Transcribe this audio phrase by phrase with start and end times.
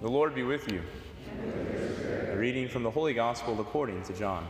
[0.00, 0.80] The Lord be with you.
[2.32, 4.46] A reading from the Holy Gospel according to John.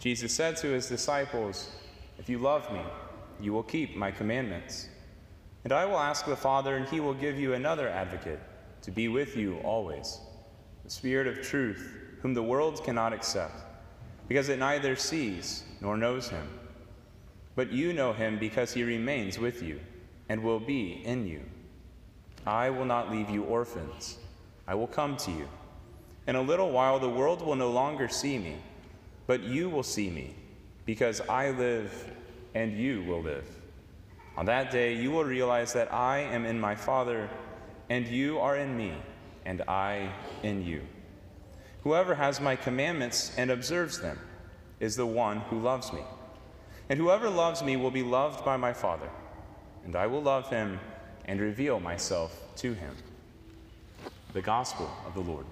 [0.00, 1.70] Jesus said to his disciples,
[2.18, 2.80] If you love me,
[3.42, 4.88] you will keep my commandments.
[5.64, 8.40] And I will ask the Father, and he will give you another advocate
[8.80, 10.18] to be with you always,
[10.82, 11.92] the Spirit of truth,
[12.22, 13.64] whom the world cannot accept,
[14.28, 16.48] because it neither sees nor knows him.
[17.54, 19.78] But you know him because he remains with you
[20.30, 21.42] and will be in you.
[22.46, 24.18] I will not leave you orphans,
[24.66, 25.48] I will come to you.
[26.26, 28.56] In a little while, the world will no longer see me,
[29.26, 30.34] but you will see me,
[30.84, 32.10] because I live
[32.54, 33.46] and you will live.
[34.36, 37.28] On that day, you will realize that I am in my Father,
[37.88, 38.92] and you are in me,
[39.44, 40.82] and I in you.
[41.82, 44.18] Whoever has my commandments and observes them
[44.80, 46.02] is the one who loves me.
[46.88, 49.08] And whoever loves me will be loved by my Father,
[49.84, 50.80] and I will love him
[51.26, 52.94] and reveal myself to him.
[54.32, 55.46] The Gospel of the Lord.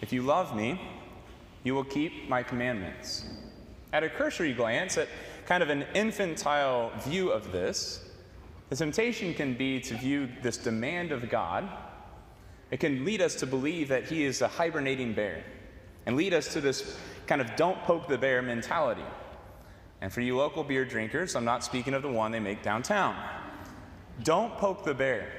[0.00, 0.80] If you love me,
[1.64, 3.26] you will keep my commandments.
[3.92, 5.08] At a cursory glance, at
[5.46, 8.08] kind of an infantile view of this,
[8.68, 11.68] the temptation can be to view this demand of God.
[12.70, 15.42] It can lead us to believe that He is a hibernating bear
[16.08, 19.04] and lead us to this kind of don't poke the bear mentality.
[20.00, 23.14] And for you local beer drinkers, I'm not speaking of the one they make downtown.
[24.24, 25.30] Don't poke the bear.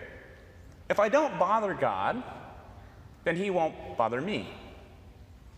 [0.87, 2.21] If I don't bother God,
[3.23, 4.47] then He won't bother me.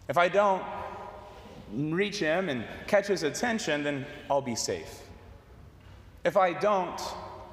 [0.07, 0.63] If I don't
[1.73, 5.01] reach Him and catch His attention, then I'll be safe.
[6.23, 7.01] If I don't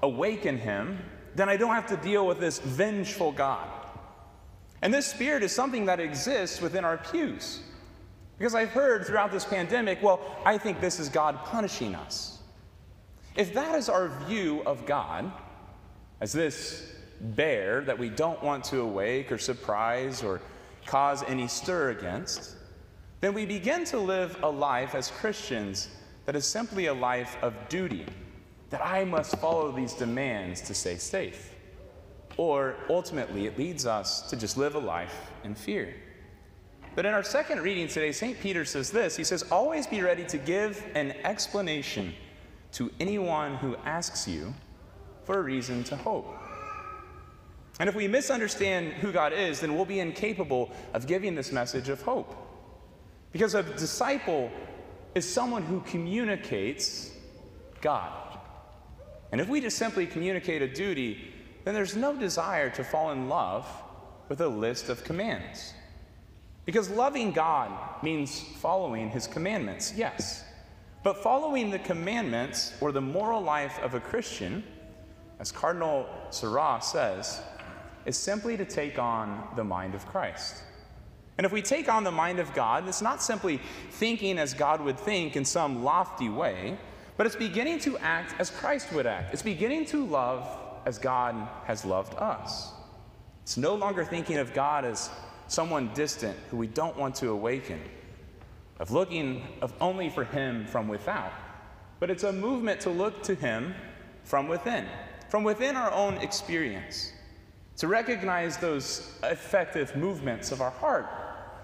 [0.05, 1.01] awaken Him,
[1.35, 3.69] then I don't have to deal with this vengeful God.
[4.83, 7.61] And this spirit is something that exists within our pews.
[8.39, 12.39] Because I've heard throughout this pandemic, well, I think this is God punishing us.
[13.35, 15.31] If that is our view of God,
[16.21, 20.41] as this bear that we don't want to awake or surprise or
[20.87, 22.55] cause any stir against,
[23.21, 25.89] then we begin to live a life as Christians
[26.27, 28.07] that is simply a life of duty,
[28.71, 31.55] that I must follow these demands to stay safe.
[32.39, 35.95] Or ultimately, it leads us to just live a life in fear.
[36.95, 38.41] But in our second reading today, St.
[38.41, 42.15] Peter says this He says, Always be ready to give an explanation
[42.73, 44.55] to anyone who asks you
[45.25, 46.35] for a reason to hope.
[47.81, 51.89] And if we misunderstand who God is, then we'll be incapable of giving this message
[51.89, 52.35] of hope.
[53.33, 54.51] Because a disciple
[55.15, 57.11] is someone who communicates
[57.81, 58.39] God.
[59.31, 61.33] And if we just simply communicate a duty,
[61.69, 63.67] then there's no desire to fall in love
[64.31, 65.75] with a list of commands.
[66.65, 67.71] Because loving God
[68.03, 70.45] means following his commandments, yes.
[71.03, 74.65] But following the commandments or the moral life of a Christian,
[75.41, 77.43] as Cardinal Sarah says,
[78.07, 80.63] is simply to take on the mind of Christ.
[81.37, 84.81] And if we take on the mind of God, it's not simply thinking as God
[84.81, 86.79] would think in some lofty way,
[87.19, 89.35] but it's beginning to act as Christ would act.
[89.35, 90.49] It's beginning to love
[90.87, 92.73] as God has loved us.
[93.43, 95.11] It's no longer thinking of God as
[95.47, 97.81] someone distant who we don't want to awaken,
[98.79, 101.33] of looking of only for Him from without,
[102.01, 103.75] but it's a movement to look to Him
[104.25, 104.87] from within,
[105.31, 107.13] from within our own experience,
[107.79, 111.09] to recognize those effective movements of our heart,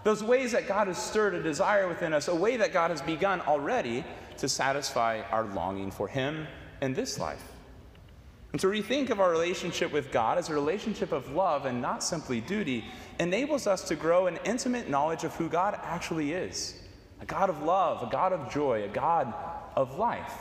[0.04, 3.03] those ways that God has stirred a desire within us, a way that God has
[3.03, 4.04] begun already
[4.38, 6.47] to satisfy our longing for Him
[6.80, 7.53] in this life.
[8.54, 12.04] And to rethink of our relationship with God as a relationship of love and not
[12.04, 12.84] simply duty
[13.19, 16.81] enables us to grow an intimate knowledge of who God actually is
[17.20, 19.34] a God of love, a God of joy, a God
[19.75, 20.34] of life.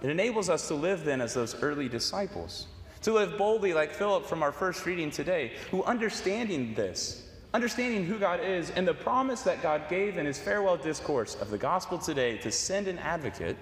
[0.00, 2.68] It enables us to live then as those early disciples,
[3.02, 8.20] to live boldly like Philip from our first reading today, who understanding this, understanding who
[8.20, 11.98] God is, and the promise that God gave in his farewell discourse of the gospel
[11.98, 13.56] today to send an advocate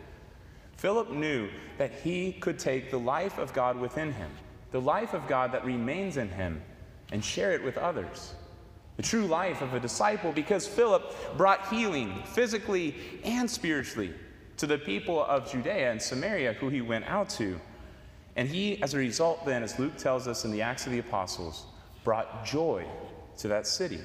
[0.78, 4.30] Philip knew that he could take the life of God within him,
[4.70, 6.62] the life of God that remains in him,
[7.10, 8.34] and share it with others.
[8.96, 12.94] The true life of a disciple, because Philip brought healing physically
[13.24, 14.14] and spiritually
[14.56, 17.60] to the people of Judea and Samaria who he went out to.
[18.36, 21.00] And he, as a result, then, as Luke tells us in the Acts of the
[21.00, 21.66] Apostles,
[22.04, 22.86] brought joy
[23.38, 23.98] to that city.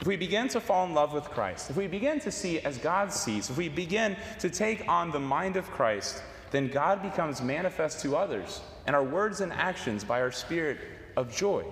[0.00, 2.78] If we begin to fall in love with Christ, if we begin to see as
[2.78, 7.40] God sees, if we begin to take on the mind of Christ, then God becomes
[7.40, 10.78] manifest to others, and our words and actions by our spirit
[11.16, 11.64] of joy.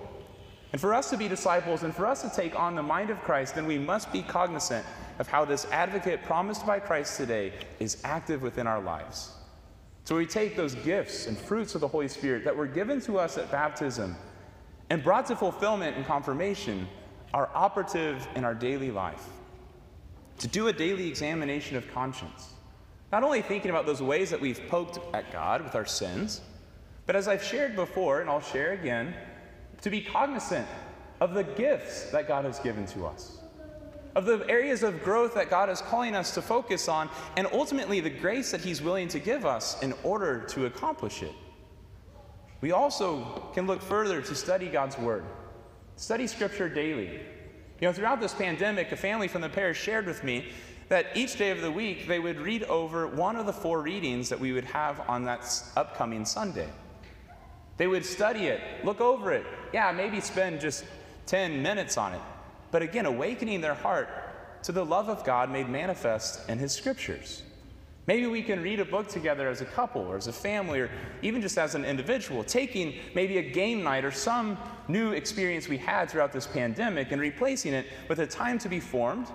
[0.71, 3.21] And for us to be disciples and for us to take on the mind of
[3.21, 4.85] Christ, then we must be cognizant
[5.19, 9.33] of how this advocate promised by Christ today is active within our lives.
[10.05, 13.19] So we take those gifts and fruits of the Holy Spirit that were given to
[13.19, 14.15] us at baptism
[14.89, 16.87] and brought to fulfillment and confirmation
[17.33, 19.25] are operative in our daily life.
[20.39, 22.53] To do a daily examination of conscience.
[23.11, 26.41] Not only thinking about those ways that we've poked at God with our sins,
[27.05, 29.13] but as I've shared before, and I'll share again,
[29.81, 30.67] to be cognizant
[31.19, 33.37] of the gifts that God has given to us,
[34.15, 37.99] of the areas of growth that God is calling us to focus on, and ultimately
[37.99, 41.33] the grace that He's willing to give us in order to accomplish it.
[42.61, 45.25] We also can look further to study God's Word,
[45.95, 47.19] study Scripture daily.
[47.79, 50.47] You know, throughout this pandemic, a family from the parish shared with me
[50.89, 54.29] that each day of the week they would read over one of the four readings
[54.29, 55.45] that we would have on that
[55.75, 56.69] upcoming Sunday.
[57.77, 60.85] They would study it, look over it, yeah, maybe spend just
[61.25, 62.21] 10 minutes on it.
[62.71, 64.09] But again, awakening their heart
[64.63, 67.43] to the love of God made manifest in His scriptures.
[68.05, 70.89] Maybe we can read a book together as a couple or as a family or
[71.21, 74.57] even just as an individual, taking maybe a game night or some
[74.89, 78.81] new experience we had throughout this pandemic and replacing it with a time to be
[78.81, 79.27] formed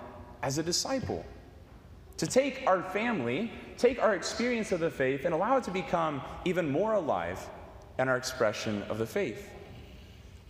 [0.43, 1.25] as a disciple.
[2.17, 6.21] To take our family, take our experience of the faith, and allow it to become
[6.45, 7.39] even more alive
[7.97, 9.49] in our expression of the faith.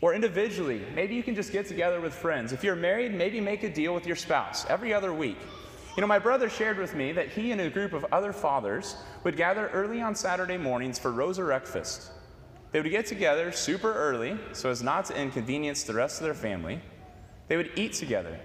[0.02, 2.52] Or individually, maybe you can just get together with friends.
[2.54, 5.38] If you're married, maybe make a deal with your spouse every other week.
[6.00, 8.96] You know, my brother shared with me that he and a group of other fathers
[9.26, 12.12] would gather early on Saturday mornings for Rosareckfast.
[12.72, 16.34] They would get together super early so as not to inconvenience the rest of their
[16.34, 16.80] family.
[17.50, 18.40] They would eat together,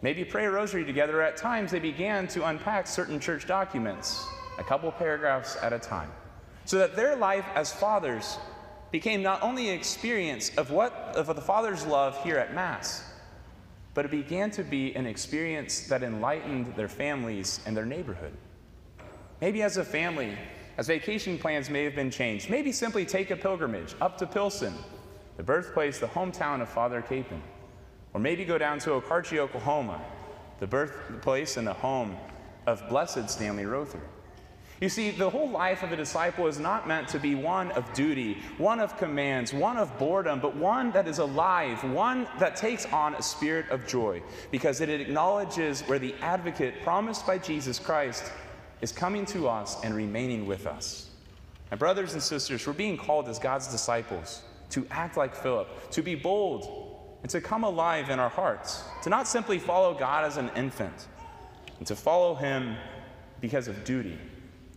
[0.00, 1.20] maybe pray a rosary together.
[1.20, 4.26] At times, they began to unpack certain church documents,
[4.58, 6.10] a couple paragraphs at a time,
[6.64, 8.38] so that their life as fathers
[8.92, 13.04] became not only an experience of what of the Father's love here at Mass,
[13.94, 18.32] but it began to be an experience that enlightened their families and their neighborhood.
[19.40, 20.36] Maybe as a family,
[20.76, 24.74] as vacation plans may have been changed, maybe simply take a pilgrimage up to Pilsen,
[25.36, 27.40] the birthplace, the hometown of Father Kapaun.
[28.12, 30.00] Or maybe go down to Okarche, Oklahoma,
[30.60, 32.16] the birthplace and the home
[32.66, 34.00] of Blessed Stanley Rother.
[34.80, 37.92] You see, the whole life of a disciple is not meant to be one of
[37.94, 42.84] duty, one of commands, one of boredom, but one that is alive, one that takes
[42.86, 48.32] on a spirit of joy, because it acknowledges where the advocate promised by Jesus Christ
[48.80, 51.08] is coming to us and remaining with us.
[51.70, 56.02] My brothers and sisters, we're being called as God's disciples to act like Philip, to
[56.02, 60.36] be bold, and to come alive in our hearts, to not simply follow God as
[60.36, 61.06] an infant,
[61.78, 62.76] and to follow Him
[63.40, 64.18] because of duty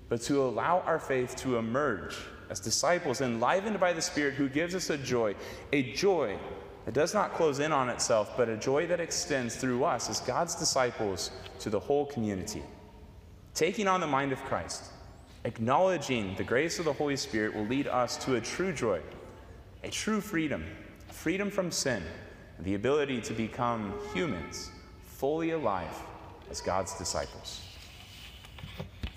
[0.10, 2.16] but to allow our faith to emerge
[2.50, 5.36] as disciples enlivened by the Spirit who gives us a joy,
[5.74, 6.38] a joy
[6.86, 10.22] that does not close in on itself, but a joy that extends through us as
[10.22, 12.64] God's disciples to the whole community.
[13.54, 14.86] Taking on the mind of Christ,
[15.44, 19.02] acknowledging the grace of the Holy Spirit will lead us to a true joy,
[19.84, 20.64] a true freedom,
[21.10, 22.02] freedom from sin,
[22.60, 24.72] the ability to become humans
[25.04, 26.02] fully alive
[26.50, 27.67] as God's disciples.